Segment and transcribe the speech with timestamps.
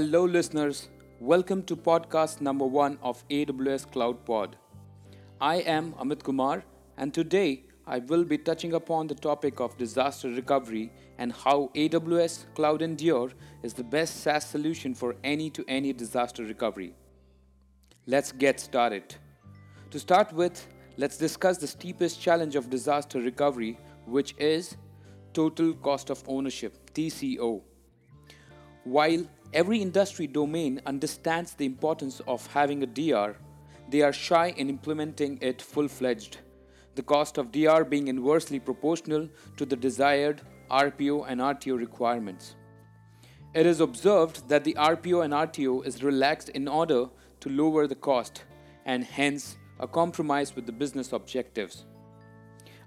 [0.00, 0.88] Hello, listeners.
[1.20, 4.56] Welcome to podcast number one of AWS Cloud Pod.
[5.42, 6.64] I am Amit Kumar,
[6.96, 12.46] and today I will be touching upon the topic of disaster recovery and how AWS
[12.54, 13.32] Cloud Endure
[13.62, 16.94] is the best SaaS solution for any to any disaster recovery.
[18.06, 19.14] Let's get started.
[19.90, 24.78] To start with, let's discuss the steepest challenge of disaster recovery, which is
[25.34, 27.60] total cost of ownership, TCO.
[28.84, 33.36] While every industry domain understands the importance of having a DR,
[33.88, 36.38] they are shy in implementing it full fledged,
[36.94, 42.54] the cost of DR being inversely proportional to the desired RPO and RTO requirements.
[43.52, 47.06] It is observed that the RPO and RTO is relaxed in order
[47.40, 48.44] to lower the cost
[48.86, 51.84] and hence a compromise with the business objectives.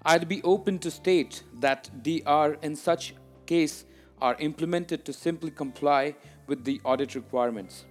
[0.06, 3.14] I'd be open to state that DR in such
[3.46, 3.84] case
[4.24, 6.14] are implemented to simply comply
[6.46, 7.84] with the audit requirements.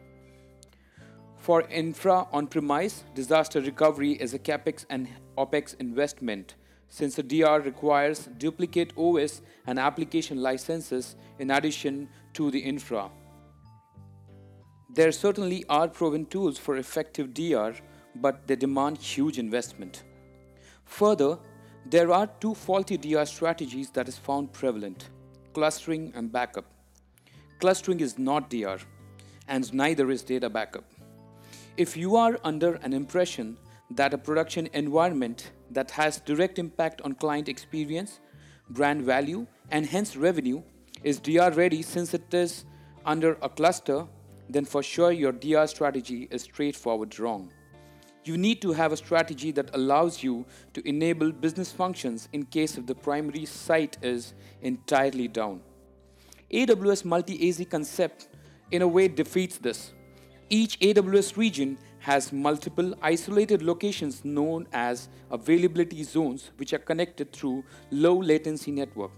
[1.38, 6.56] For infra on premise, disaster recovery is a capex and opex investment
[6.90, 13.12] since the DR requires duplicate OS and application licenses in addition to the infra.
[14.96, 17.74] There certainly are proven tools for effective DR,
[18.16, 20.04] but they demand huge investment.
[20.86, 21.38] Further,
[21.86, 25.10] there are two faulty DR strategies that is found prevalent
[25.54, 26.66] clustering and backup.
[27.60, 28.80] Clustering is not DR,
[29.48, 30.84] and neither is data backup.
[31.78, 33.58] If you are under an impression
[33.92, 38.20] that a production environment that has direct impact on client experience,
[38.70, 40.62] brand value, and hence revenue
[41.04, 42.66] is DR ready since it is
[43.06, 44.06] under a cluster,
[44.50, 47.52] then for sure your DR strategy is straightforward wrong.
[48.26, 52.78] You need to have a strategy that allows you to enable business functions in case
[52.78, 55.62] if the primary site is entirely down.
[56.52, 58.30] AWS multi AZ concept
[58.72, 59.92] in a way defeats this.
[60.50, 67.64] Each AWS region has multiple isolated locations known as availability zones which are connected through
[67.92, 69.12] low latency network.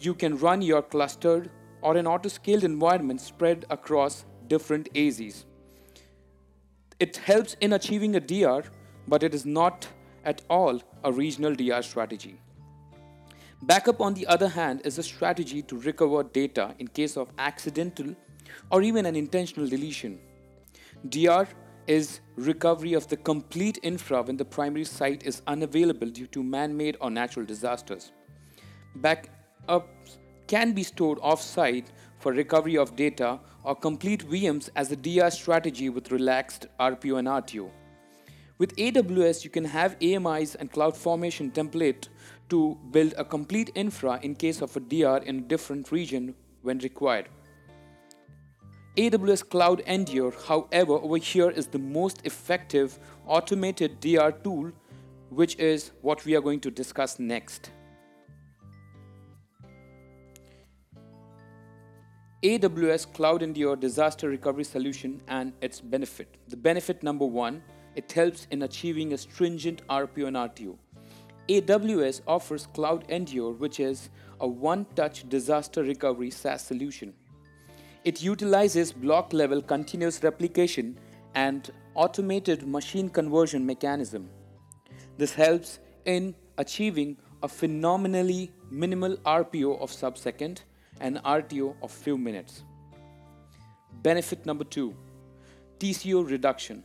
[0.00, 1.50] You can run your clustered
[1.82, 5.44] or an auto-scaled environment spread across different AZs.
[7.00, 8.64] It helps in achieving a DR,
[9.06, 9.86] but it is not
[10.24, 12.40] at all a regional DR strategy.
[13.62, 18.16] Backup, on the other hand, is a strategy to recover data in case of accidental
[18.72, 20.18] or even an intentional deletion.
[21.08, 21.46] DR
[21.86, 26.76] is recovery of the complete infra when the primary site is unavailable due to man
[26.76, 28.10] made or natural disasters.
[29.00, 34.96] Backups can be stored off site for recovery of data or complete VMs as a
[34.96, 37.70] DR strategy with relaxed RPO and RTO.
[38.58, 42.08] With AWS, you can have AMIs and CloudFormation template
[42.48, 46.78] to build a complete infra in case of a DR in a different region when
[46.78, 47.28] required.
[48.96, 54.72] AWS Cloud Endure, however, over here is the most effective automated DR tool,
[55.30, 57.70] which is what we are going to discuss next.
[62.44, 66.36] AWS Cloud Endure disaster recovery solution and its benefit.
[66.46, 67.64] The benefit number one,
[67.96, 70.78] it helps in achieving a stringent RPO and RTO.
[71.48, 77.12] AWS offers Cloud Endure, which is a one touch disaster recovery SaaS solution.
[78.04, 80.96] It utilizes block level continuous replication
[81.34, 84.30] and automated machine conversion mechanism.
[85.16, 90.62] This helps in achieving a phenomenally minimal RPO of sub-second
[91.00, 92.62] and RTO of few minutes.
[94.02, 94.94] Benefit number two
[95.78, 96.82] TCO reduction.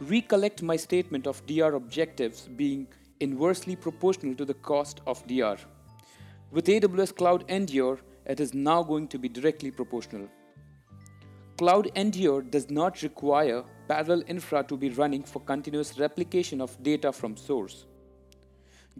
[0.00, 2.86] Recollect my statement of DR objectives being
[3.20, 5.56] inversely proportional to the cost of DR.
[6.50, 10.28] With AWS Cloud Endure, it is now going to be directly proportional.
[11.58, 17.12] Cloud Endure does not require parallel infra to be running for continuous replication of data
[17.12, 17.86] from source.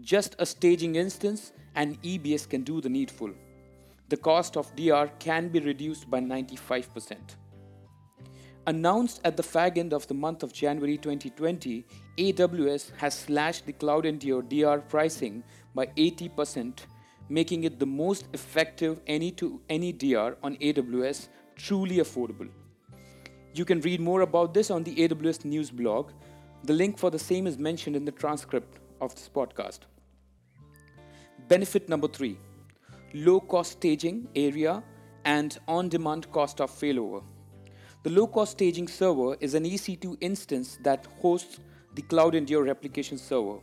[0.01, 3.31] Just a staging instance and EBS can do the needful
[4.09, 7.17] the cost of DR can be reduced by 95%.
[8.67, 11.85] Announced at the fag end of the month of January 2020,
[12.17, 15.43] AWS has slashed the Cloud Endure DR pricing
[15.73, 16.79] by 80%,
[17.29, 22.49] making it the most effective any to any DR on AWS truly affordable.
[23.53, 26.11] You can read more about this on the AWS News blog.
[26.63, 29.79] The link for the same is mentioned in the transcript of this podcast.
[31.47, 32.37] Benefit number three
[33.13, 34.83] low cost staging area,
[35.25, 37.23] and on demand cost of failover.
[38.03, 41.59] The low cost staging server is an EC2 instance that hosts
[41.95, 43.59] the Cloud Endure replication server.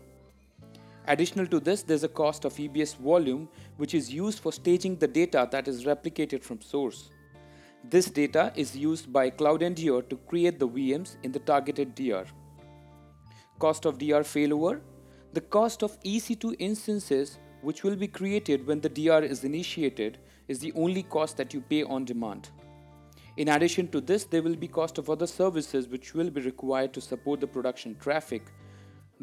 [1.07, 5.07] Additional to this, there's a cost of EBS volume, which is used for staging the
[5.07, 7.11] data that is replicated from source.
[7.91, 12.25] This data is used by CloudEndure to create the VMs in the targeted DR.
[13.59, 14.81] Cost of DR failover
[15.35, 20.19] The cost of EC2 instances which will be created when the DR is initiated
[20.49, 22.51] is the only cost that you pay on demand.
[23.37, 26.93] In addition to this, there will be cost of other services which will be required
[26.93, 28.43] to support the production traffic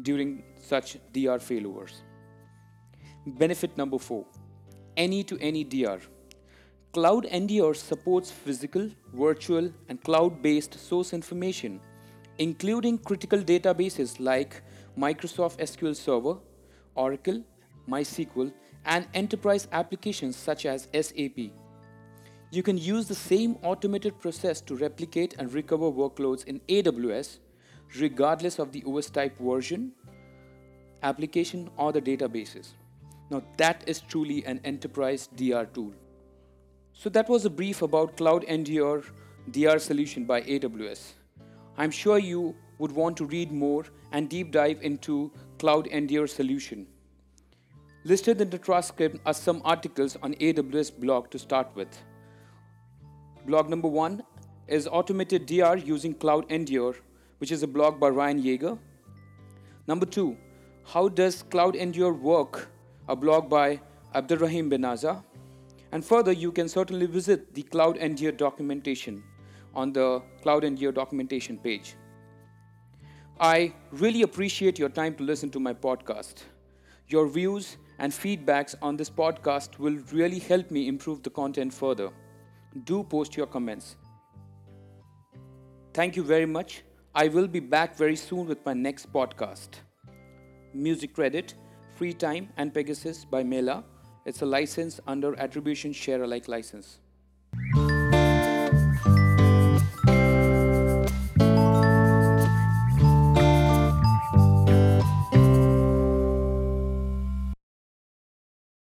[0.02, 2.02] during such DR failovers.
[3.26, 4.24] Benefit number 4
[4.96, 6.00] Any to any DR.
[6.92, 11.80] Cloud Endure supports physical, virtual, and cloud based source information,
[12.38, 14.62] including critical databases like
[14.98, 16.36] Microsoft SQL Server,
[16.94, 17.42] Oracle,
[17.88, 18.52] MySQL,
[18.84, 21.50] and enterprise applications such as SAP.
[22.50, 27.38] You can use the same automated process to replicate and recover workloads in AWS
[27.98, 29.92] regardless of the OS type version,
[31.02, 32.68] application, or the databases.
[33.30, 35.92] Now, that is truly an enterprise DR tool.
[36.92, 39.04] So, that was a brief about CloudEndure
[39.50, 41.12] DR solution by AWS.
[41.76, 46.86] I'm sure you would want to read more and deep dive into CloudEndure solution.
[48.04, 51.88] Listed in the transcript are some articles on AWS blog to start with.
[53.46, 54.24] Blog number one
[54.66, 56.96] is Automated DR using CloudEndure,
[57.38, 58.76] which is a blog by Ryan Yeager.
[59.86, 60.36] Number two,
[60.84, 62.70] How Does CloudEndure Work?
[63.08, 63.80] a blog by
[64.16, 65.22] Abdurrahim Benaza.
[65.92, 69.22] And further, you can certainly visit the CloudEndure documentation
[69.74, 71.94] on the CloudEndure documentation page.
[73.38, 76.44] I really appreciate your time to listen to my podcast.
[77.08, 82.10] Your views and feedbacks on this podcast will really help me improve the content further.
[82.84, 83.94] Do post your comments.
[85.94, 86.82] Thank you very much.
[87.14, 89.68] I will be back very soon with my next podcast.
[90.74, 91.54] Music credit,
[91.94, 93.84] Free Time and Pegasus by Mela.
[94.26, 96.98] It's a license under Attribution Share Alike license.